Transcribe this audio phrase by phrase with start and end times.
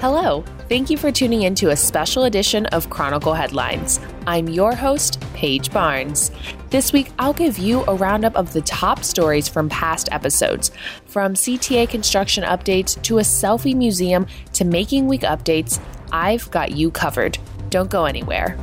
[0.00, 0.44] Hello.
[0.68, 3.98] Thank you for tuning in to a special edition of Chronicle Headlines.
[4.28, 6.30] I'm your host, Paige Barnes.
[6.70, 10.70] This week, I'll give you a roundup of the top stories from past episodes,
[11.06, 15.80] from CTA construction updates to a selfie museum to Making Week updates.
[16.12, 17.36] I've got you covered.
[17.68, 18.56] Don't go anywhere.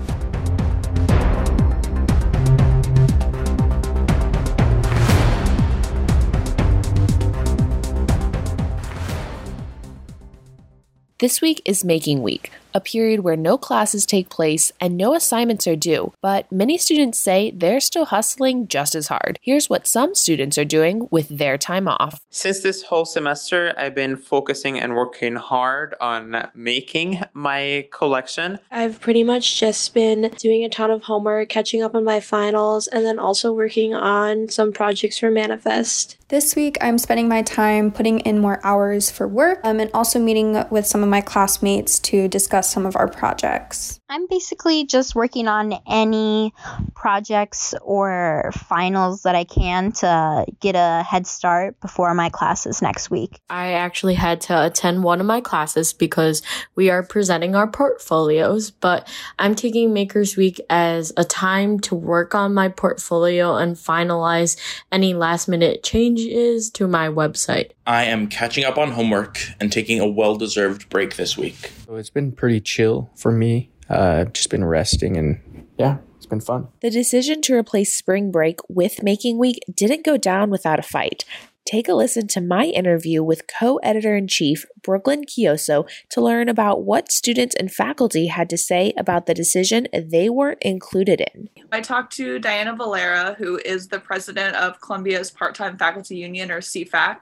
[11.19, 15.65] This week is Making Week, a period where no classes take place and no assignments
[15.65, 19.39] are due, but many students say they're still hustling just as hard.
[19.41, 22.19] Here's what some students are doing with their time off.
[22.29, 28.59] Since this whole semester, I've been focusing and working hard on making my collection.
[28.69, 32.87] I've pretty much just been doing a ton of homework, catching up on my finals,
[32.87, 36.17] and then also working on some projects for Manifest.
[36.27, 40.19] This week, I'm spending my time putting in more hours for work um, and also
[40.19, 43.99] meeting with some of my classmates to discuss some of our projects.
[44.09, 46.53] I'm basically just working on any
[46.95, 53.09] projects or finals that I can to get a head start before my classes next
[53.09, 53.39] week.
[53.49, 56.41] I actually had to attend one of my classes because
[56.75, 59.07] we are presenting our portfolios, but
[59.39, 64.57] I'm taking Makers Week as a time to work on my portfolio and finalize
[64.91, 67.71] any last minute changes to my website.
[67.87, 71.71] I am catching up on homework and taking a well deserved break this week.
[71.85, 73.71] So it's been pretty chill for me.
[73.89, 76.69] Uh, I've just been resting and yeah, it's been fun.
[76.81, 81.25] The decision to replace spring break with Making Week didn't go down without a fight.
[81.65, 86.47] Take a listen to my interview with co editor in chief Brooklyn Kioso to learn
[86.47, 91.49] about what students and faculty had to say about the decision they weren't included in.
[91.71, 96.51] I talked to Diana Vallera, who is the president of Columbia's Part Time Faculty Union,
[96.51, 97.17] or CFAC,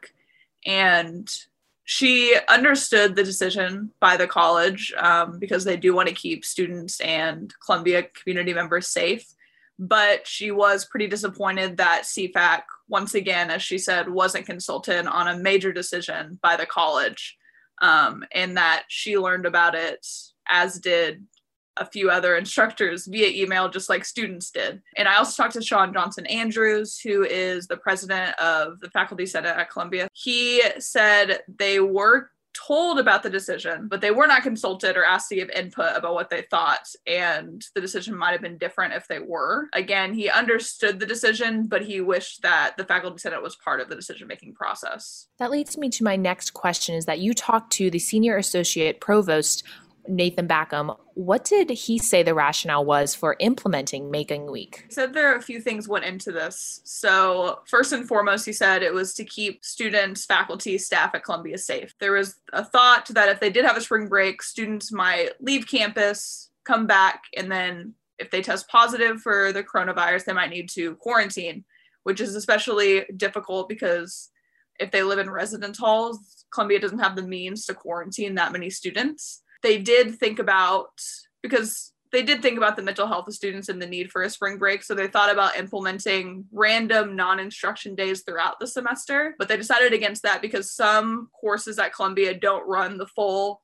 [0.65, 1.29] and
[1.85, 6.99] she understood the decision by the college um, because they do want to keep students
[7.01, 9.25] and Columbia community members safe.
[9.79, 15.27] But she was pretty disappointed that CFAC, once again, as she said, wasn't consulted on
[15.27, 17.37] a major decision by the college,
[17.81, 20.05] um, and that she learned about it,
[20.47, 21.25] as did
[21.77, 24.81] a few other instructors via email, just like students did.
[24.95, 29.25] And I also talked to Sean Johnson Andrews, who is the president of the Faculty
[29.25, 30.07] Senate at Columbia.
[30.13, 35.29] He said they were told about the decision, but they were not consulted or asked
[35.29, 36.87] to give input about what they thought.
[37.07, 39.67] And the decision might have been different if they were.
[39.73, 43.89] Again, he understood the decision, but he wished that the faculty senate was part of
[43.89, 45.27] the decision making process.
[45.39, 49.01] That leads me to my next question is that you talked to the senior associate
[49.01, 49.63] provost
[50.07, 50.97] Nathan Bakkum.
[51.13, 54.85] What did he say the rationale was for implementing Making Week?
[54.87, 56.81] He said there are a few things went into this.
[56.83, 61.57] So, first and foremost, he said it was to keep students, faculty, staff at Columbia
[61.57, 61.93] safe.
[61.99, 65.67] There was a thought that if they did have a spring break, students might leave
[65.67, 70.69] campus, come back, and then if they test positive for the coronavirus, they might need
[70.69, 71.63] to quarantine,
[72.03, 74.29] which is especially difficult because
[74.79, 78.69] if they live in residence halls, Columbia doesn't have the means to quarantine that many
[78.69, 80.91] students they did think about
[81.41, 84.29] because they did think about the mental health of students and the need for a
[84.29, 84.83] spring break.
[84.83, 89.93] So they thought about implementing random non instruction days throughout the semester, but they decided
[89.93, 93.61] against that because some courses at Columbia don't run the full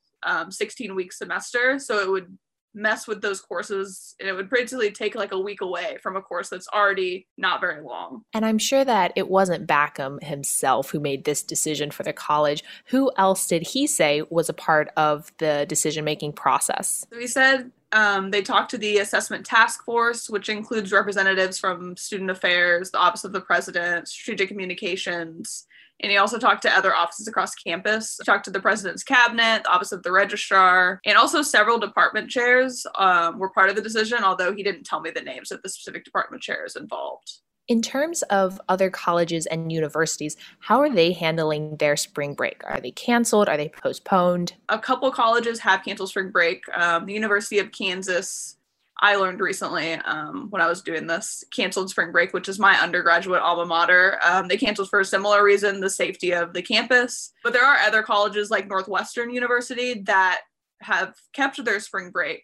[0.48, 1.78] 16 um, week semester.
[1.78, 2.38] So it would
[2.74, 6.22] mess with those courses and it would basically take like a week away from a
[6.22, 8.22] course that's already not very long.
[8.32, 12.62] And I'm sure that it wasn't Bakkum himself who made this decision for the college.
[12.86, 17.06] Who else did he say was a part of the decision making process?
[17.12, 21.96] So he said um, they talked to the assessment task force, which includes representatives from
[21.96, 25.66] student affairs, the office of the president, strategic communications,
[26.02, 28.16] and he also talked to other offices across campus.
[28.18, 32.30] He talked to the president's cabinet, the office of the registrar, and also several department
[32.30, 35.62] chairs um, were part of the decision, although he didn't tell me the names of
[35.62, 37.40] the specific department chairs involved.
[37.68, 42.62] In terms of other colleges and universities, how are they handling their spring break?
[42.64, 43.48] Are they canceled?
[43.48, 44.54] Are they postponed?
[44.68, 46.64] A couple colleges have canceled spring break.
[46.74, 48.56] Um, the University of Kansas
[49.00, 52.74] I learned recently um, when I was doing this canceled spring break, which is my
[52.78, 54.18] undergraduate alma mater.
[54.22, 57.32] Um, they canceled for a similar reason, the safety of the campus.
[57.42, 60.42] But there are other colleges like Northwestern University that
[60.82, 62.42] have kept their spring break.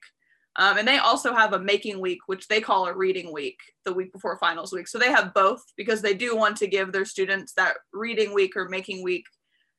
[0.59, 3.93] Um, and they also have a making week, which they call a reading week, the
[3.93, 4.89] week before finals week.
[4.89, 8.57] So they have both because they do want to give their students that reading week
[8.57, 9.27] or making week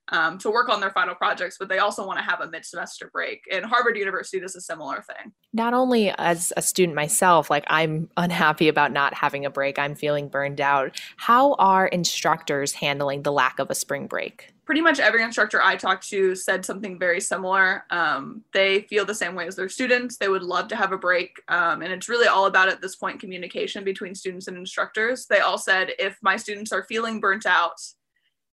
[0.09, 2.65] um, to work on their final projects, but they also want to have a mid
[2.65, 3.43] semester break.
[3.51, 5.33] And Harvard University does a similar thing.
[5.53, 9.95] Not only as a student myself, like I'm unhappy about not having a break, I'm
[9.95, 10.99] feeling burned out.
[11.17, 14.53] How are instructors handling the lack of a spring break?
[14.65, 17.85] Pretty much every instructor I talked to said something very similar.
[17.89, 20.17] Um, they feel the same way as their students.
[20.17, 21.41] They would love to have a break.
[21.47, 25.25] Um, and it's really all about, at this point, communication between students and instructors.
[25.25, 27.79] They all said if my students are feeling burnt out,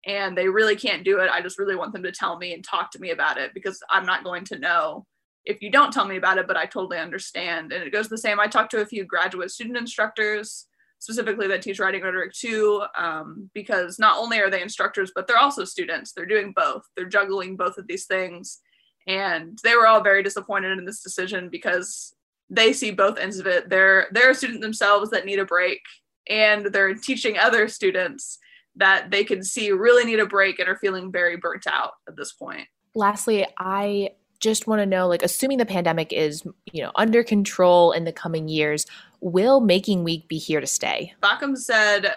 [0.05, 2.63] and they really can't do it, I just really want them to tell me and
[2.63, 5.05] talk to me about it because I'm not going to know
[5.45, 7.71] if you don't tell me about it, but I totally understand.
[7.71, 8.39] And it goes the same.
[8.39, 10.67] I talked to a few graduate student instructors,
[10.99, 15.37] specifically that teach writing rhetoric too, um, because not only are they instructors, but they're
[15.37, 16.11] also students.
[16.11, 18.59] They're doing both, they're juggling both of these things.
[19.07, 22.15] And they were all very disappointed in this decision because
[22.49, 23.69] they see both ends of it.
[23.69, 25.81] They're they're a student themselves that need a break,
[26.27, 28.39] and they're teaching other students
[28.75, 32.15] that they can see really need a break and are feeling very burnt out at
[32.15, 32.67] this point.
[32.93, 37.91] Lastly, I just want to know like assuming the pandemic is, you know, under control
[37.91, 38.85] in the coming years,
[39.21, 41.13] will making week be here to stay?
[41.21, 42.15] Bakkum said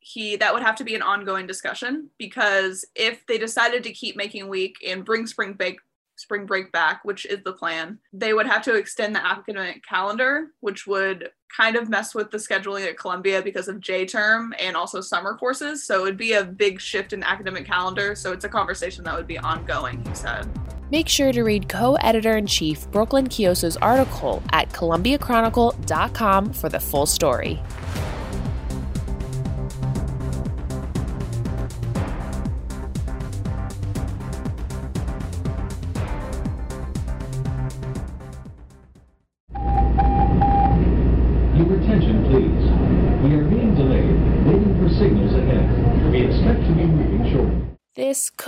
[0.00, 4.16] he that would have to be an ongoing discussion because if they decided to keep
[4.16, 5.78] making week and bring spring break
[6.18, 10.48] spring break back, which is the plan, they would have to extend the academic calendar,
[10.60, 14.76] which would kind of mess with the scheduling at Columbia because of J term and
[14.76, 15.86] also summer courses.
[15.86, 18.14] So it would be a big shift in academic calendar.
[18.14, 20.46] So it's a conversation that would be ongoing, he said.
[20.90, 26.80] Make sure to read co editor in chief Brooklyn Kioso's article at columbiachronicle.com for the
[26.80, 27.60] full story.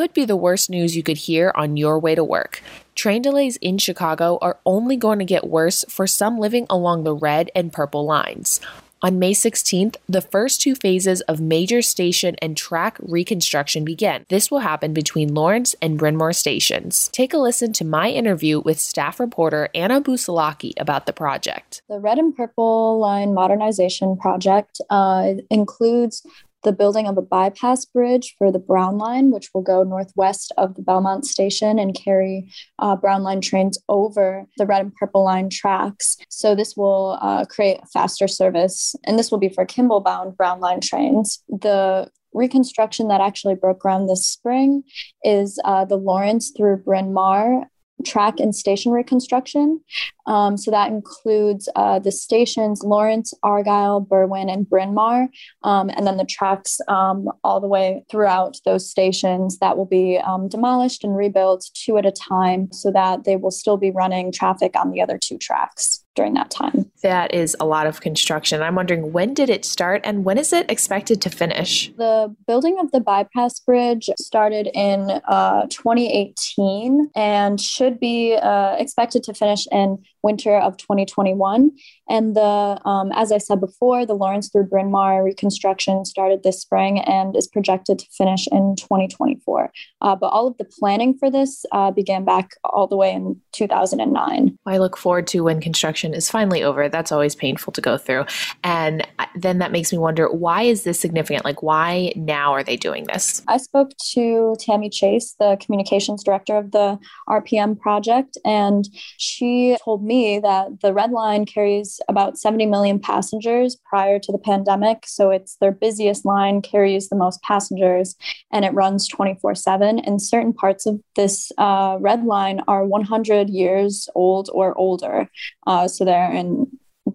[0.00, 2.62] Could be the worst news you could hear on your way to work.
[2.94, 7.12] Train delays in Chicago are only going to get worse for some living along the
[7.12, 8.62] red and purple lines.
[9.02, 14.25] On May 16th, the first two phases of major station and track reconstruction begin.
[14.31, 17.11] This will happen between Lawrence and Bryn Mawr stations.
[17.12, 21.82] Take a listen to my interview with staff reporter Anna Busalacchi about the project.
[21.91, 26.26] The Red and Purple Line Modernization Project uh, includes
[26.62, 30.75] the building of a bypass bridge for the Brown Line, which will go northwest of
[30.75, 35.49] the Belmont station and carry uh, Brown Line trains over the Red and Purple Line
[35.51, 36.17] tracks.
[36.29, 40.37] So, this will uh, create a faster service, and this will be for Kimball bound
[40.37, 41.43] Brown Line trains.
[41.49, 44.85] The reconstruction that actually broke ground this spring
[45.25, 47.65] is uh, the Lawrence through Bryn Mawr
[48.05, 49.81] track and station reconstruction.
[50.26, 55.29] Um, so that includes uh, the stations Lawrence, Argyle, Berwyn, and Bryn Mawr,
[55.62, 60.19] um, and then the tracks um, all the way throughout those stations that will be
[60.19, 64.31] um, demolished and rebuilt two at a time so that they will still be running
[64.32, 66.90] traffic on the other two tracks during that time.
[67.02, 68.62] That is a lot of construction.
[68.62, 71.93] I'm wondering when did it start and when is it expected to finish?
[71.97, 79.23] The building of the bypass bridge started in uh, 2018 and should be uh, expected
[79.25, 81.70] to finish in winter of 2021.
[82.08, 86.61] And the, um, as I said before, the Lawrence through Bryn Mawr reconstruction started this
[86.61, 89.73] spring and is projected to finish in 2024.
[90.03, 93.41] Uh, but all of the planning for this uh, began back all the way in
[93.53, 94.58] 2009.
[94.67, 96.88] I look forward to when construction is finally over.
[96.91, 98.25] That's always painful to go through.
[98.65, 101.45] And then that makes me wonder why is this significant?
[101.45, 103.43] Like, why now are they doing this?
[103.49, 110.05] I spoke to Tammy Chase, the communications director of the RPM project, and she told
[110.05, 115.05] me that the Red Line carries about 70 million passengers prior to the pandemic.
[115.06, 118.17] So it's their busiest line, carries the most passengers,
[118.53, 119.99] and it runs 24 7.
[120.01, 125.29] And certain parts of this uh, Red Line are 100 years old or older.
[125.67, 126.67] Uh, so they're in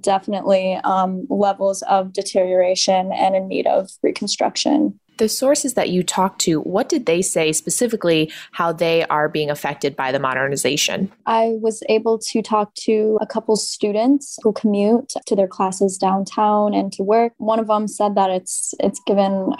[0.02, 6.42] definitely um, levels of deterioration and in need of reconstruction the sources that you talked
[6.42, 11.12] to, what did they say specifically how they are being affected by the modernization?
[11.26, 16.74] I was able to talk to a couple students who commute to their classes downtown
[16.74, 17.34] and to work.
[17.38, 19.54] One of them said that it's it's given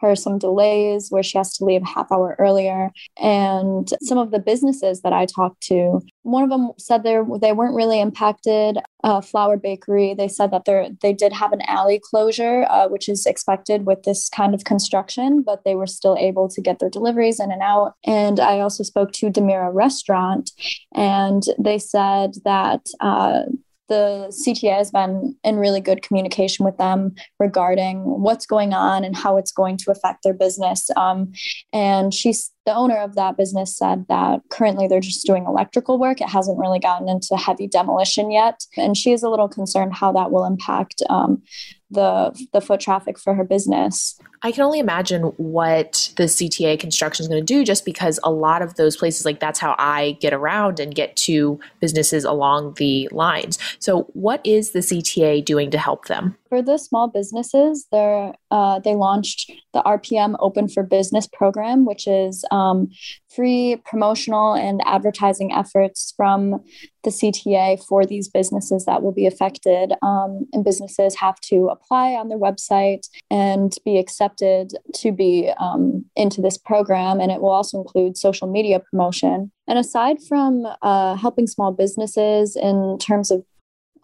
[0.00, 2.90] her some delays where she has to leave a half hour earlier.
[3.18, 7.52] And some of the businesses that I talked to, one of them said they they
[7.52, 8.78] weren't really impacted.
[9.02, 13.08] Uh, Flower Bakery, they said that they they did have an alley closure, uh, which
[13.08, 16.90] is expected with this kind of construction, but they were still able to get their
[16.90, 17.94] deliveries in and out.
[18.04, 20.50] And I also spoke to Demera Restaurant,
[20.94, 22.86] and they said that.
[23.00, 23.42] Uh,
[23.90, 29.16] the CTA has been in really good communication with them regarding what's going on and
[29.16, 30.88] how it's going to affect their business.
[30.96, 31.32] Um,
[31.72, 32.32] and she
[32.66, 36.20] the owner of that business said that currently they're just doing electrical work.
[36.20, 38.64] It hasn't really gotten into heavy demolition yet.
[38.76, 41.42] And she is a little concerned how that will impact um,
[41.90, 44.18] the the foot traffic for her business.
[44.42, 48.30] I can only imagine what the CTA construction is going to do just because a
[48.30, 52.74] lot of those places like that's how I get around and get to businesses along
[52.74, 53.58] the lines.
[53.80, 56.36] So what is the CTA doing to help them?
[56.48, 62.06] For the small businesses, they're, uh, they launched the RPM Open for Business program, which
[62.08, 62.88] is um,
[63.28, 66.62] free promotional and advertising efforts from
[67.04, 69.92] the CTA for these businesses that will be affected.
[70.02, 76.04] Um, and businesses have to apply on their website and be accepted to be um,
[76.16, 77.20] into this program.
[77.20, 79.50] And it will also include social media promotion.
[79.66, 83.44] And aside from uh, helping small businesses in terms of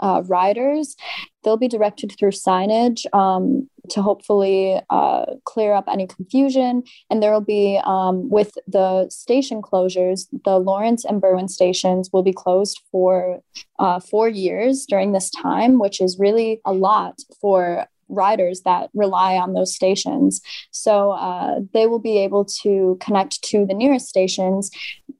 [0.00, 0.97] uh, riders,
[1.43, 6.83] they'll be directed through signage um, to hopefully uh, clear up any confusion.
[7.09, 12.25] And there will be, um, with the station closures, the Lawrence and Berwyn stations will
[12.25, 13.41] be closed for
[13.79, 19.37] uh, four years during this time, which is really a lot for riders that rely
[19.37, 20.41] on those stations.
[20.71, 24.71] So uh, they will be able to connect to the nearest stations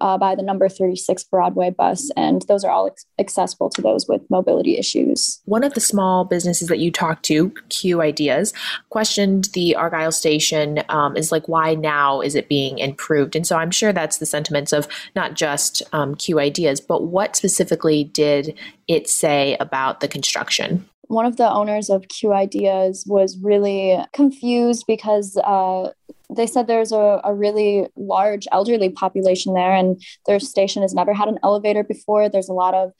[0.01, 4.07] uh, by the number 36 Broadway bus, and those are all ex- accessible to those
[4.07, 5.41] with mobility issues.
[5.45, 8.53] One of the small businesses that you talked to, Q Ideas,
[8.91, 13.37] questioned the Argyle station um, is like, why now is it being improved?
[13.37, 17.37] And so I'm sure that's the sentiments of not just um, Q Ideas, but what
[17.37, 18.57] specifically did
[18.89, 20.89] it say about the construction?
[21.09, 25.91] One of the owners of Q Ideas was really confused because uh,
[26.35, 31.15] they said there's a, a really large elderly population there, and their station has never
[31.15, 32.29] had an elevator before.
[32.29, 32.93] There's a lot of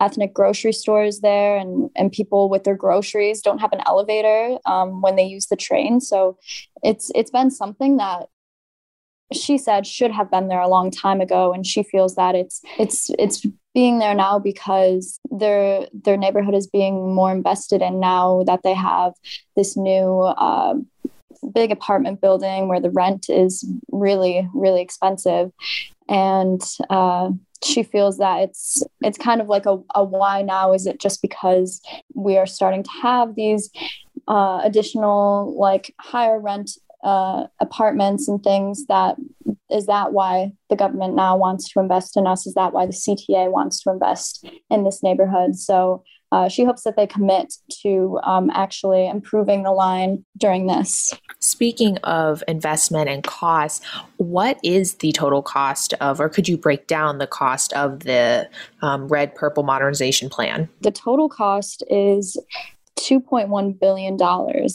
[0.00, 5.00] ethnic grocery stores there, and, and people with their groceries don't have an elevator um,
[5.00, 6.00] when they use the train.
[6.00, 6.38] So
[6.82, 8.28] it's it's been something that
[9.32, 12.60] she said should have been there a long time ago and she feels that it's
[12.78, 18.42] it's it's being there now because their their neighborhood is being more invested in now
[18.44, 19.14] that they have
[19.56, 20.74] this new uh,
[21.54, 25.50] big apartment building where the rent is really really expensive.
[26.08, 26.60] And
[26.90, 27.30] uh,
[27.64, 30.72] she feels that it's it's kind of like a, a why now?
[30.72, 31.80] Is it just because
[32.14, 33.70] we are starting to have these
[34.28, 39.16] uh, additional like higher rent uh, apartments and things that
[39.72, 42.46] is that why the government now wants to invest in us?
[42.46, 45.56] Is that why the cta wants to invest in this neighborhood?
[45.56, 47.52] So uh, she hopes that they commit
[47.82, 51.12] to um, actually improving the line during this.
[51.40, 53.84] Speaking of investment and cost
[54.16, 58.48] what is the total cost of or could you break down the cost of the
[58.80, 60.70] um, red purple modernization plan?
[60.80, 62.38] The total cost is
[63.02, 64.16] $2.1 billion,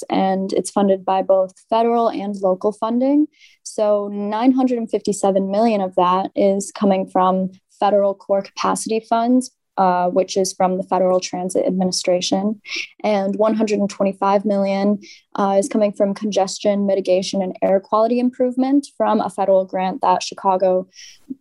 [0.10, 3.28] and it's funded by both federal and local funding.
[3.64, 10.54] So 957 million of that is coming from federal core capacity funds, uh, which is
[10.54, 12.60] from the Federal Transit Administration,
[13.04, 15.00] and 125 million
[15.36, 20.24] uh, is coming from congestion mitigation and air quality improvement from a federal grant that
[20.24, 20.88] Chicago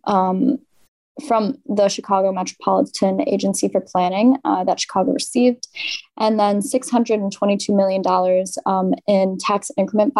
[0.03, 0.59] um,
[1.25, 5.67] from the Chicago Metropolitan Agency for Planning uh, that Chicago received,
[6.17, 8.03] and then $622 million
[8.65, 10.13] um, in tax increment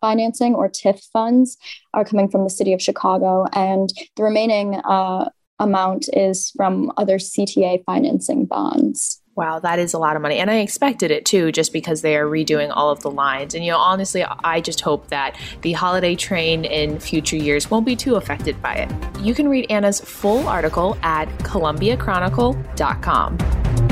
[0.00, 1.56] financing or TIF funds
[1.94, 5.28] are coming from the city of Chicago, and the remaining uh,
[5.58, 9.19] amount is from other CTA financing bonds.
[9.36, 10.38] Wow, that is a lot of money.
[10.38, 13.54] And I expected it too, just because they are redoing all of the lines.
[13.54, 17.86] And, you know, honestly, I just hope that the holiday train in future years won't
[17.86, 18.90] be too affected by it.
[19.20, 23.89] You can read Anna's full article at columbiachronicle.com.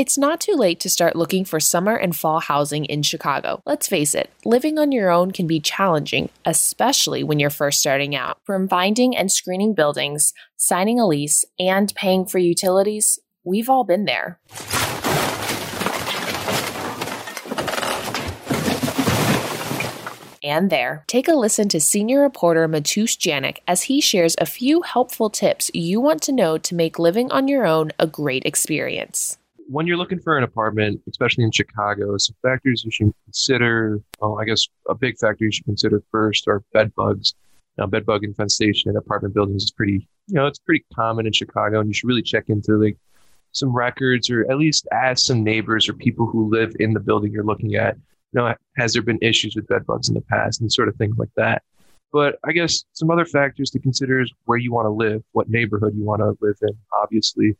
[0.00, 3.60] It's not too late to start looking for summer and fall housing in Chicago.
[3.66, 8.16] Let's face it, living on your own can be challenging, especially when you're first starting
[8.16, 8.38] out.
[8.44, 14.06] From finding and screening buildings, signing a lease, and paying for utilities, we've all been
[14.06, 14.40] there.
[20.42, 21.04] and there.
[21.06, 25.70] Take a listen to senior reporter Mateusz Janik as he shares a few helpful tips
[25.74, 29.36] you want to know to make living on your own a great experience
[29.70, 34.00] when you're looking for an apartment, especially in Chicago, some factors you should consider.
[34.20, 37.34] Oh, I guess a big factor you should consider first are bed bugs.
[37.78, 41.32] Now, bed bug infestation in apartment buildings is pretty, you know, it's pretty common in
[41.32, 42.96] Chicago, and you should really check into like
[43.52, 47.32] some records or at least ask some neighbors or people who live in the building
[47.32, 47.94] you're looking at.
[48.32, 50.96] You know, has there been issues with bed bugs in the past and sort of
[50.96, 51.62] things like that.
[52.12, 55.48] But I guess some other factors to consider is where you want to live, what
[55.48, 56.76] neighborhood you want to live in.
[57.00, 57.56] Obviously,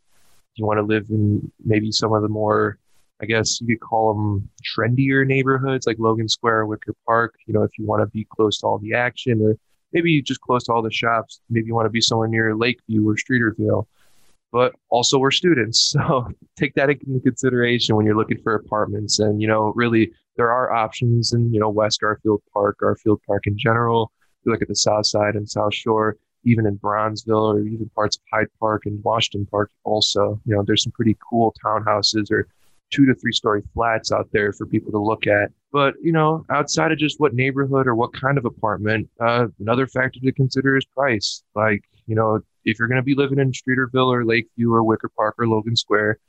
[0.55, 2.77] you want to live in maybe some of the more,
[3.21, 7.35] I guess you could call them trendier neighborhoods like Logan Square, Wicker Park.
[7.45, 9.57] You know, if you want to be close to all the action, or
[9.93, 11.41] maybe just close to all the shops.
[11.49, 13.85] Maybe you want to be somewhere near Lakeview or Streeterville.
[14.51, 16.27] But also, we're students, so
[16.57, 19.19] take that into consideration when you're looking for apartments.
[19.19, 23.47] And you know, really, there are options in you know West Garfield Park, Garfield Park
[23.47, 27.55] in general If you look at the South Side and South Shore, even in Bronzeville
[27.55, 31.17] or even parts of Hyde Park and Washington Park, also, you know, there's some pretty
[31.29, 32.47] cool townhouses or
[32.91, 35.51] two to three story flats out there for people to look at.
[35.71, 39.87] But, you know, outside of just what neighborhood or what kind of apartment, uh, another
[39.87, 41.43] factor to consider is price.
[41.55, 45.09] Like, you know, if you're going to be living in Streeterville or Lakeview or Wicker
[45.15, 46.19] Park or Logan Square,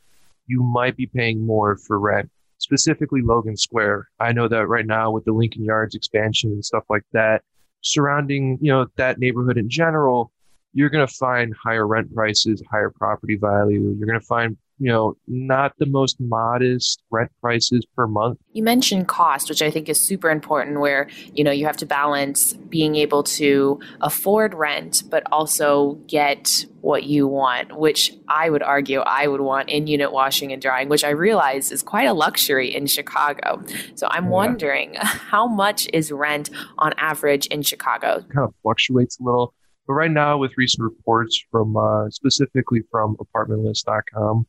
[0.47, 4.09] you might be paying more for rent, specifically Logan Square.
[4.21, 7.43] I know that right now with the Lincoln Yards expansion and stuff like that,
[7.83, 10.33] surrounding you know that neighborhood in general
[10.73, 13.95] you're going to find higher rent prices higher property value.
[13.99, 18.39] You're going to find you know not the most modest rent prices per month.
[18.53, 21.87] You mentioned cost which i think is super important where you know you have to
[21.87, 28.63] balance being able to afford rent but also get what you want which i would
[28.63, 32.13] argue i would want in unit washing and drying which i realize is quite a
[32.13, 33.63] luxury in chicago.
[33.95, 34.31] So i'm yeah.
[34.31, 38.19] wondering how much is rent on average in chicago?
[38.19, 39.55] It kind of fluctuates a little.
[39.87, 44.47] But right now, with recent reports from uh, specifically from apartmentlist.com,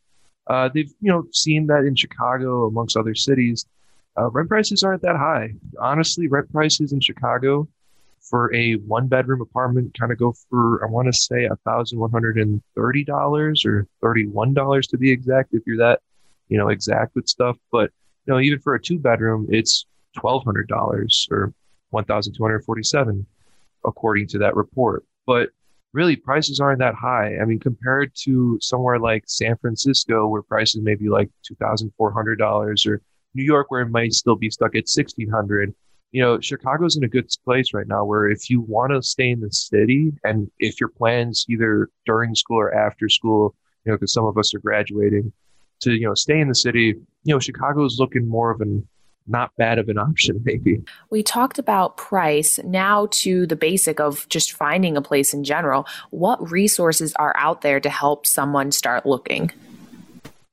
[0.47, 3.65] uh, they've you know seen that in Chicago, amongst other cities,
[4.17, 5.53] uh, rent prices aren't that high.
[5.79, 7.67] Honestly, rent prices in Chicago
[8.21, 12.11] for a one bedroom apartment kind of go for I want to say thousand one
[12.11, 16.01] hundred and thirty dollars or thirty one dollars to be exact, if you're that
[16.49, 17.57] you know exact with stuff.
[17.71, 17.91] But
[18.25, 19.85] you know even for a two bedroom, it's
[20.17, 21.53] twelve hundred dollars or
[21.89, 23.25] one thousand two hundred forty seven,
[23.85, 25.05] according to that report.
[25.25, 25.49] But
[25.93, 27.37] really prices aren't that high.
[27.41, 31.91] I mean, compared to somewhere like San Francisco, where prices may be like two thousand
[31.97, 33.01] four hundred dollars, or
[33.35, 35.73] New York, where it might still be stuck at sixteen hundred.
[36.11, 39.31] You know, Chicago's in a good place right now where if you want to stay
[39.31, 43.97] in the city and if your plans either during school or after school, you know,
[43.97, 45.33] because some of us are graduating,
[45.81, 48.87] to, you know, stay in the city, you know, Chicago is looking more of an
[49.27, 50.81] not bad of an option, maybe.
[51.09, 52.59] We talked about price.
[52.63, 55.85] Now to the basic of just finding a place in general.
[56.11, 59.51] What resources are out there to help someone start looking?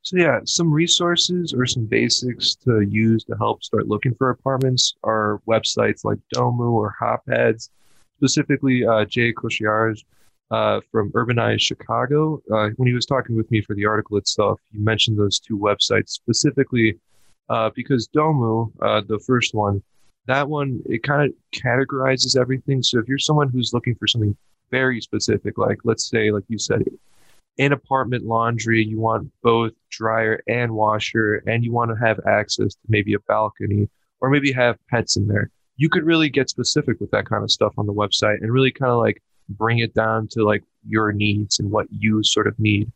[0.03, 4.95] So, yeah, some resources or some basics to use to help start looking for apartments
[5.05, 7.69] are websites like Domu or Hotpads.
[8.17, 10.03] Specifically, uh, Jay Koziarz
[10.51, 14.59] uh, from Urbanize Chicago, uh, when he was talking with me for the article itself,
[14.73, 16.99] he mentioned those two websites specifically
[17.51, 19.83] uh, because Domu, uh, the first one,
[20.27, 22.83] that one it kind of categorizes everything.
[22.83, 24.37] So if you're someone who's looking for something
[24.71, 26.85] very specific, like let's say, like you said,
[27.59, 32.75] in apartment laundry, you want both dryer and washer, and you want to have access
[32.75, 33.89] to maybe a balcony
[34.21, 35.51] or maybe have pets in there.
[35.77, 38.71] You could really get specific with that kind of stuff on the website and really
[38.71, 42.57] kind of like bring it down to like your needs and what you sort of
[42.61, 42.93] need.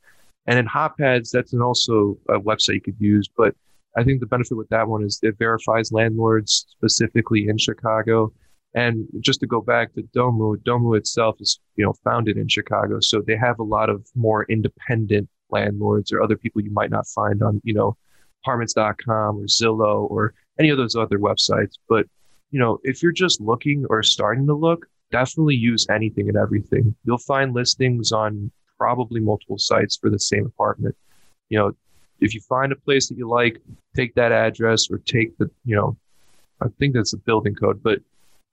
[0.47, 3.57] And in Hotpads, that's an also a website you could use, but
[3.97, 8.33] I think the benefit with that one is it verifies landlords specifically in Chicago.
[8.75, 12.99] And just to go back to Domu, Domu itself is, you know, founded in Chicago.
[13.01, 17.07] So they have a lot of more independent landlords or other people you might not
[17.07, 17.97] find on, you know,
[18.43, 21.75] apartments.com or Zillow or any of those other websites.
[21.89, 22.07] But,
[22.51, 26.97] you know, if you're just looking or starting to look, definitely use anything and everything.
[27.05, 30.97] You'll find listings on probably multiple sites for the same apartment.
[31.49, 31.73] You know,
[32.25, 33.61] if you find a place that you like,
[33.95, 35.97] take that address or take the, you know,
[36.63, 38.01] I think that's the building code, but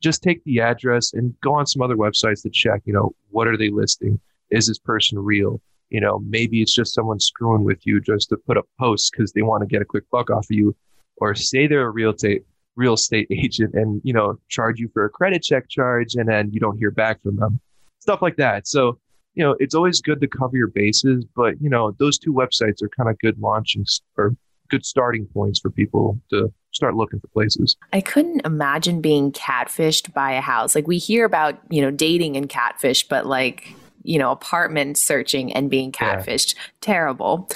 [0.02, 3.48] just take the address and go on some other websites to check, you know, what
[3.48, 4.20] are they listing?
[4.50, 5.62] Is this person real?
[5.90, 9.32] You know, maybe it's just someone screwing with you just to put up posts because
[9.32, 10.76] they want to get a quick buck off of you,
[11.18, 12.44] or say they're a real estate
[12.76, 16.50] real estate agent and you know charge you for a credit check charge and then
[16.52, 17.60] you don't hear back from them,
[18.00, 18.68] stuff like that.
[18.68, 19.00] So
[19.34, 22.82] you know, it's always good to cover your bases, but you know, those two websites
[22.82, 23.86] are kind of good launching
[24.18, 24.36] or
[24.70, 27.76] good starting points for people to start looking for places.
[27.94, 30.74] I couldn't imagine being catfished by a house.
[30.74, 35.54] Like we hear about, you know, dating and catfish, but like you know, apartment searching
[35.54, 36.56] and being catfished.
[36.56, 36.62] Yeah.
[36.82, 37.50] Terrible.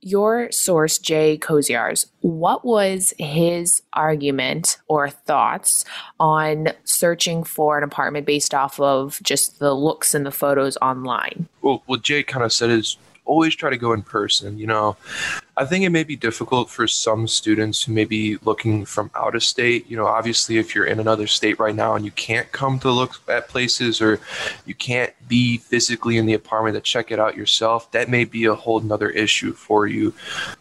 [0.00, 5.84] Your source, Jay Koziarz, what was his argument or thoughts
[6.18, 11.48] on searching for an apartment based off of just the looks and the photos online?
[11.60, 14.58] Well, what Jay kind of said is always try to go in person.
[14.58, 14.96] You know,
[15.56, 19.34] I think it may be difficult for some students who may be looking from out
[19.34, 19.88] of state.
[19.90, 22.90] You know, obviously, if you're in another state right now and you can't come to
[22.90, 24.20] look at places or
[24.66, 28.44] you can't be physically in the apartment to check it out yourself, that may be
[28.44, 30.14] a whole nother issue for you.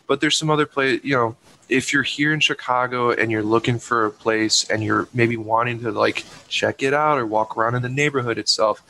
[0.08, 1.36] But there's some other place, you know,
[1.70, 5.80] if you're here in Chicago and you're looking for a place and you're maybe wanting
[5.80, 8.84] to like check it out or walk around in the neighborhood itself,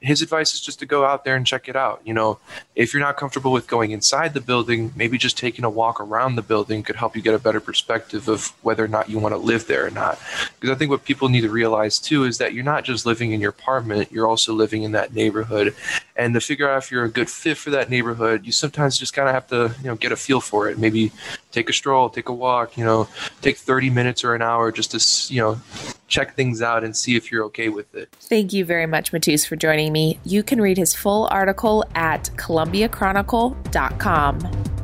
[0.00, 2.00] his advice is just to go out there and check it out.
[2.04, 2.38] You know,
[2.74, 6.36] if you're not comfortable with going inside the building, maybe just taking a walk around
[6.36, 9.34] the building could help you get a better perspective of whether or not you want
[9.34, 10.18] to live there or not.
[10.54, 13.32] Because I think what people need to realize too is that you're not just living
[13.32, 15.74] in your apartment, you're also living in that neighborhood.
[16.14, 19.14] And to figure out if you're a good fit for that neighborhood, you sometimes just
[19.14, 20.78] kind of have to, you know, get a feel for it.
[20.78, 21.12] Maybe
[21.56, 23.08] take a stroll, take a walk, you know,
[23.40, 25.58] take 30 minutes or an hour just to, you know,
[26.06, 28.10] check things out and see if you're okay with it.
[28.20, 30.18] Thank you very much, Mateusz, for joining me.
[30.22, 34.75] You can read his full article at columbiachronicle.com.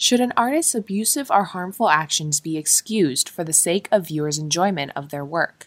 [0.00, 4.92] Should an artist's abusive or harmful actions be excused for the sake of viewers' enjoyment
[4.94, 5.66] of their work?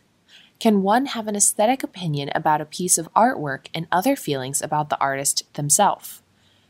[0.57, 4.89] Can one have an aesthetic opinion about a piece of artwork and other feelings about
[4.89, 6.21] the artist themselves?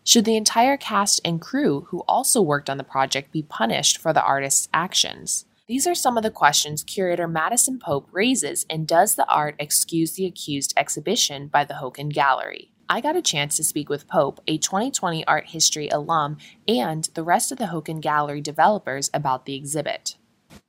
[0.03, 4.11] Should the entire cast and crew who also worked on the project be punished for
[4.11, 5.45] the artist's actions?
[5.67, 10.13] These are some of the questions curator Madison Pope raises in Does the Art Excuse
[10.13, 12.71] the Accused exhibition by the Hokin Gallery.
[12.91, 16.35] I got a chance to speak with Pope, a 2020 art history alum,
[16.67, 20.17] and the rest of the Hokin Gallery developers about the exhibit.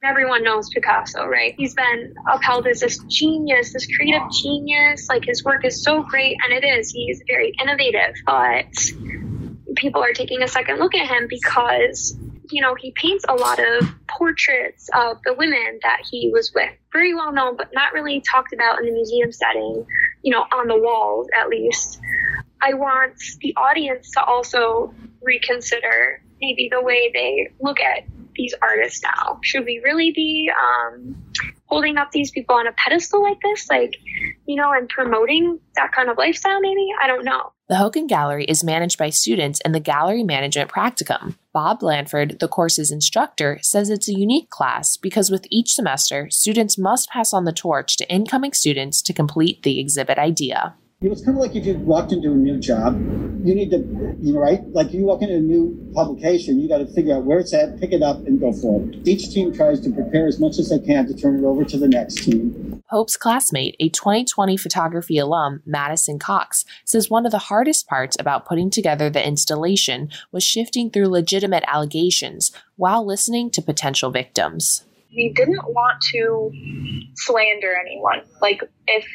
[0.05, 1.53] Everyone knows Picasso, right?
[1.59, 5.09] He's been upheld as this genius, this creative genius.
[5.09, 6.93] Like his work is so great, and it is.
[6.93, 8.73] He's very innovative, but
[9.75, 12.17] people are taking a second look at him because
[12.53, 16.71] you know, he paints a lot of portraits of the women that he was with.
[16.93, 19.87] Very well known, but not really talked about in the museum setting,
[20.23, 22.01] you know, on the walls at least.
[22.63, 28.05] I want the audience to also reconsider maybe the way they look at
[28.35, 29.39] these artists now.
[29.43, 31.17] Should we really be um,
[31.67, 33.69] holding up these people on a pedestal like this?
[33.69, 33.95] Like,
[34.47, 36.89] you know, and promoting that kind of lifestyle, maybe?
[37.03, 37.53] I don't know.
[37.73, 41.37] The Hokin Gallery is managed by students in the Gallery Management Practicum.
[41.55, 46.77] Bob Blanford, the course's instructor, says it's a unique class because with each semester, students
[46.77, 50.75] must pass on the torch to incoming students to complete the exhibit idea.
[51.03, 52.95] Know, it's kind of like if you walked into a new job,
[53.45, 53.79] you need to,
[54.21, 54.61] you know, right?
[54.69, 57.81] Like you walk into a new publication, you got to figure out where it's at,
[57.81, 59.07] pick it up, and go forward.
[59.07, 61.77] Each team tries to prepare as much as they can to turn it over to
[61.77, 62.83] the next team.
[62.89, 68.47] Pope's classmate, a 2020 photography alum, Madison Cox, says one of the hardest parts about
[68.47, 74.85] putting together the installation was shifting through legitimate allegations while listening to potential victims.
[75.15, 76.51] We didn't want to
[77.15, 78.23] slander anyone.
[78.41, 79.07] Like, if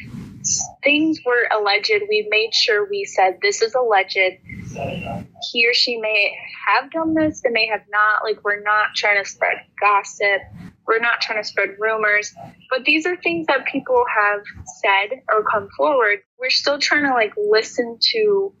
[0.82, 4.16] things were alleged, we made sure we said this is alleged.
[4.16, 6.36] He or she may
[6.68, 8.22] have done this, they may have not.
[8.22, 10.42] Like, we're not trying to spread gossip,
[10.88, 12.34] we're not trying to spread rumors,
[12.70, 14.40] but these are things that people have
[14.80, 16.20] said or come forward.
[16.38, 18.54] We're still trying to like listen to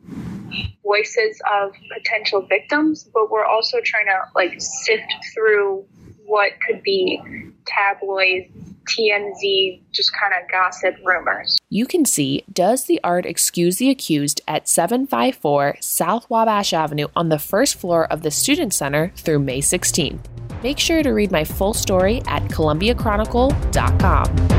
[0.84, 5.86] voices of potential victims, but we're also trying to like sift through
[6.28, 7.20] what could be
[7.66, 8.50] tabloids,
[8.88, 11.56] TMZ, just kind of gossip rumors.
[11.68, 17.28] You can see Does the Art Excuse the Accused at 754 South Wabash Avenue on
[17.28, 20.20] the first floor of the Student Center through May 16th.
[20.62, 24.57] Make sure to read my full story at columbiachronicle.com.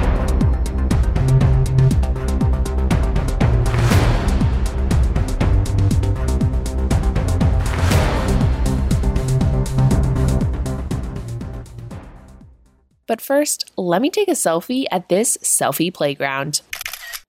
[13.10, 16.62] But first, let me take a selfie at this selfie playground.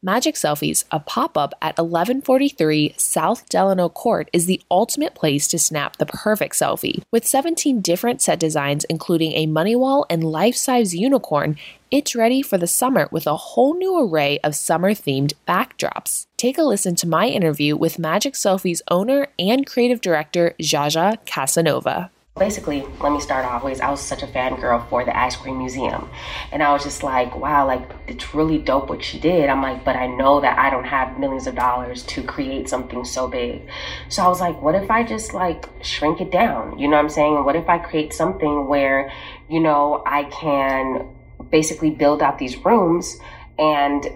[0.02, 5.58] Magic Selfies, a pop up at 1143 South Delano Court, is the ultimate place to
[5.58, 7.02] snap the perfect selfie.
[7.10, 11.56] With 17 different set designs, including a money wall and life size unicorn,
[11.90, 16.26] it's ready for the summer with a whole new array of summer themed backdrops.
[16.36, 22.10] Take a listen to my interview with Magic Selfies owner and creative director Jaja Casanova
[22.40, 25.58] basically, let me start off with I was such a fangirl for the Ice Cream
[25.58, 26.08] Museum.
[26.50, 29.50] And I was just like, wow, like it's really dope what she did.
[29.50, 33.04] I'm like, but I know that I don't have millions of dollars to create something
[33.04, 33.68] so big.
[34.08, 36.78] So I was like, what if I just like shrink it down?
[36.78, 37.44] You know what I'm saying?
[37.44, 39.12] What if I create something where,
[39.50, 41.14] you know, I can
[41.50, 43.18] basically build out these rooms
[43.58, 44.06] and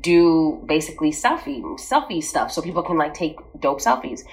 [0.00, 4.24] do basically selfie selfie stuff so people can like take dope selfies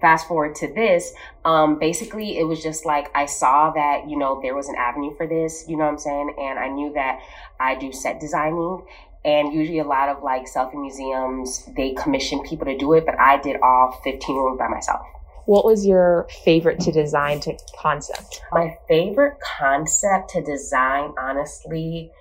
[0.00, 1.12] fast forward to this
[1.44, 5.14] um basically it was just like i saw that you know there was an avenue
[5.16, 6.34] for this you know what i'm saying?
[6.38, 7.20] And i knew that
[7.58, 8.84] i do set designing
[9.24, 13.18] and usually a lot of like selfie museums they commission people to do it but
[13.18, 15.06] i did all 15 rooms by myself.
[15.46, 18.40] What was your favorite to design to concept?
[18.52, 22.12] My favorite concept to design honestly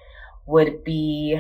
[0.48, 1.40] would be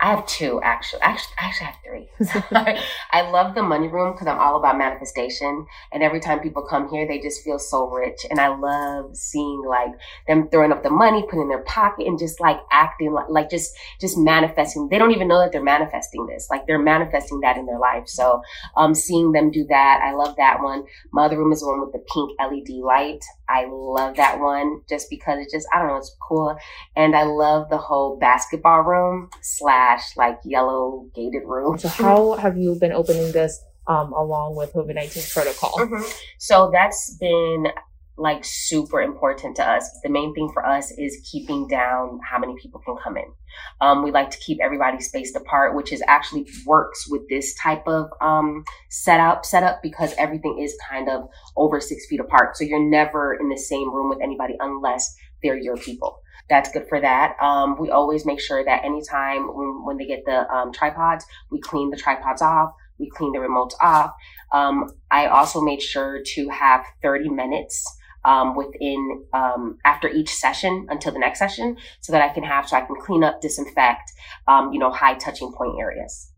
[0.00, 1.02] I have two actually.
[1.02, 2.08] Actually, I actually have three.
[3.10, 5.66] I love the money room because I'm all about manifestation.
[5.92, 8.24] And every time people come here, they just feel so rich.
[8.30, 9.92] And I love seeing like
[10.26, 13.50] them throwing up the money, putting in their pocket, and just like acting like, like
[13.50, 14.88] just just manifesting.
[14.88, 16.48] They don't even know that they're manifesting this.
[16.50, 18.08] Like they're manifesting that in their life.
[18.08, 18.40] So
[18.76, 20.84] um, seeing them do that, I love that one.
[21.12, 23.24] My other room is the one with the pink LED light.
[23.50, 26.56] I love that one just because it just I don't know, it's cool.
[26.94, 31.78] And I love the whole basketball room slash like yellow gated room.
[31.78, 35.72] So how have you been opening this um, along with COVID nineteen protocol?
[35.78, 36.08] Mm-hmm.
[36.38, 37.66] So that's been
[38.16, 39.88] like super important to us.
[40.02, 43.32] The main thing for us is keeping down how many people can come in.
[43.80, 47.86] Um, we like to keep everybody spaced apart, which is actually works with this type
[47.86, 52.56] of um, setup setup because everything is kind of over six feet apart.
[52.56, 56.20] So you're never in the same room with anybody unless they're your people
[56.50, 57.36] that's good for that.
[57.40, 61.60] Um, we always make sure that anytime when, when they get the um, tripods, we
[61.60, 64.12] clean the tripods off, we clean the remotes off.
[64.52, 67.84] Um, I also made sure to have 30 minutes
[68.24, 72.68] um, within um, after each session until the next session, so that I can have
[72.68, 74.12] so I can clean up, disinfect,
[74.48, 76.30] um, you know, high touching point areas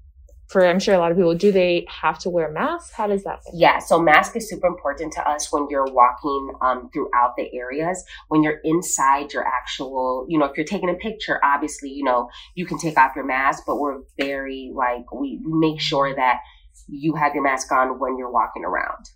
[0.53, 2.93] for I'm sure a lot of people, do they have to wear masks?
[2.93, 3.41] How does that?
[3.47, 3.55] Work?
[3.55, 8.05] Yeah, so mask is super important to us when you're walking um, throughout the areas.
[8.29, 12.29] When you're inside your actual, you know, if you're taking a picture, obviously, you know,
[12.55, 16.41] you can take off your mask, but we're very like we, we make sure that
[16.87, 19.07] you have your mask on when you're walking around.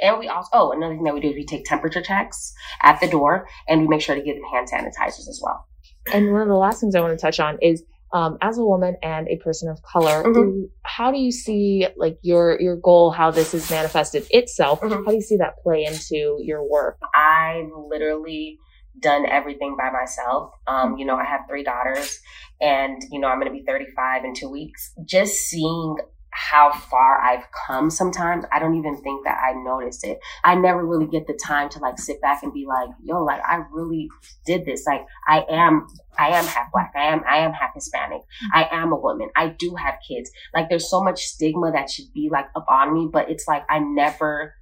[0.00, 3.00] And we also, oh, another thing that we do is we take temperature checks at
[3.00, 5.66] the door and we make sure to give them hand sanitizers as well.
[6.12, 8.64] And one of the last things I want to touch on is um, as a
[8.64, 10.64] woman and a person of color, mm-hmm.
[10.84, 14.80] how do you see like your your goal, how this has manifested itself?
[14.80, 15.04] Mm-hmm.
[15.04, 16.98] How do you see that play into your work?
[17.14, 18.58] I've literally
[19.00, 20.52] done everything by myself.
[20.66, 22.18] Um, you know, I have three daughters,
[22.60, 24.92] and you know, I'm going to be 35 in two weeks.
[25.06, 25.96] Just seeing
[26.32, 28.44] how far I've come sometimes.
[28.52, 30.18] I don't even think that I noticed it.
[30.44, 33.40] I never really get the time to like sit back and be like, yo, like
[33.46, 34.08] I really
[34.46, 34.84] did this.
[34.86, 35.86] Like I am,
[36.18, 36.92] I am half black.
[36.96, 38.22] I am, I am half Hispanic.
[38.52, 39.28] I am a woman.
[39.36, 40.30] I do have kids.
[40.54, 43.64] Like there's so much stigma that should be like up on me, but it's like
[43.68, 44.54] I never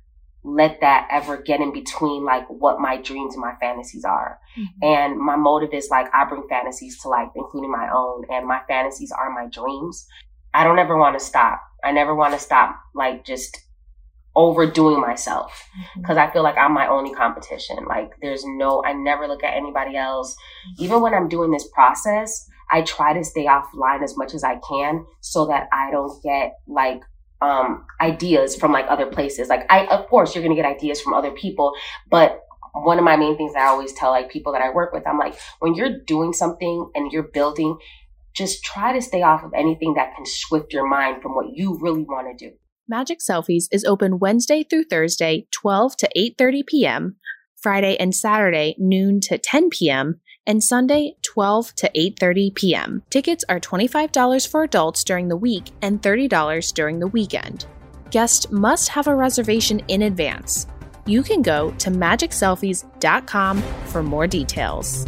[0.42, 4.38] let that ever get in between like what my dreams and my fantasies are.
[4.58, 4.84] Mm-hmm.
[4.84, 8.60] And my motive is like I bring fantasies to life, including my own, and my
[8.66, 10.06] fantasies are my dreams.
[10.52, 11.62] I don't ever want to stop.
[11.82, 13.58] I never want to stop, like just
[14.36, 16.30] overdoing myself because mm-hmm.
[16.30, 17.78] I feel like I'm my only competition.
[17.88, 20.36] Like there's no, I never look at anybody else.
[20.78, 24.60] Even when I'm doing this process, I try to stay offline as much as I
[24.68, 27.02] can so that I don't get like
[27.40, 29.48] um ideas from like other places.
[29.48, 31.72] Like I, of course, you're going to get ideas from other people,
[32.10, 32.40] but
[32.72, 35.18] one of my main things I always tell like people that I work with, I'm
[35.18, 37.76] like, when you're doing something and you're building,
[38.34, 41.78] just try to stay off of anything that can swift your mind from what you
[41.80, 42.54] really want to do.
[42.88, 47.16] Magic Selfies is open Wednesday through Thursday, 12 to 8:30 p.m.,
[47.56, 53.02] Friday and Saturday noon to 10 p.m., and Sunday 12 to 8:30 p.m.
[53.10, 57.66] Tickets are $25 for adults during the week and $30 during the weekend.
[58.10, 60.66] Guests must have a reservation in advance.
[61.06, 65.06] You can go to magicselfies.com for more details.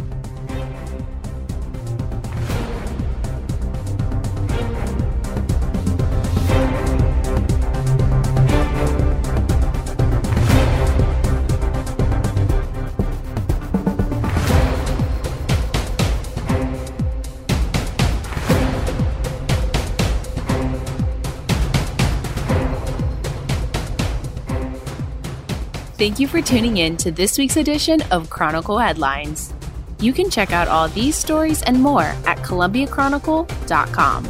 [26.03, 29.53] Thank you for tuning in to this week's edition of Chronicle Headlines.
[30.01, 34.25] You can check out all these stories and more at ColumbiaChronicle.com.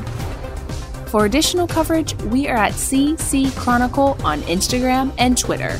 [1.07, 5.79] For additional coverage, we are at CC Chronicle on Instagram and Twitter.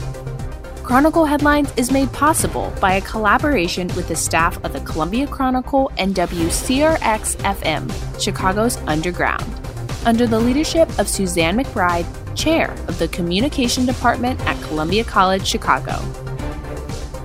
[0.82, 5.92] Chronicle Headlines is made possible by a collaboration with the staff of the Columbia Chronicle
[6.00, 9.46] and WCRX FM, Chicago's Underground,
[10.08, 16.00] under the leadership of Suzanne McBride Chair of the Communication Department at Columbia College Chicago.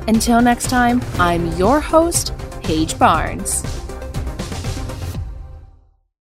[0.07, 3.63] Until next time, I'm your host, Paige Barnes.